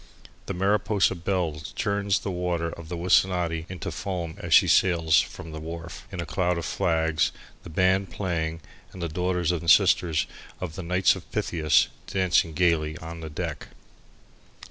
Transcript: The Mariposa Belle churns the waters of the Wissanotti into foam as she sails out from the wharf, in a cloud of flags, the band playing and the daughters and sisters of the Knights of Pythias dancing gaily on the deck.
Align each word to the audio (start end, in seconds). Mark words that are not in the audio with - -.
The 0.47 0.55
Mariposa 0.55 1.13
Belle 1.13 1.61
churns 1.75 2.17
the 2.21 2.31
waters 2.31 2.73
of 2.75 2.89
the 2.89 2.97
Wissanotti 2.97 3.67
into 3.69 3.91
foam 3.91 4.33
as 4.39 4.51
she 4.51 4.67
sails 4.67 5.21
out 5.21 5.29
from 5.29 5.51
the 5.51 5.59
wharf, 5.59 6.07
in 6.11 6.19
a 6.19 6.25
cloud 6.25 6.57
of 6.57 6.65
flags, 6.65 7.31
the 7.61 7.69
band 7.69 8.09
playing 8.09 8.61
and 8.93 8.99
the 9.03 9.07
daughters 9.07 9.51
and 9.51 9.69
sisters 9.69 10.25
of 10.59 10.73
the 10.73 10.81
Knights 10.81 11.15
of 11.15 11.31
Pythias 11.31 11.87
dancing 12.07 12.53
gaily 12.53 12.97
on 12.97 13.19
the 13.19 13.29
deck. 13.29 13.67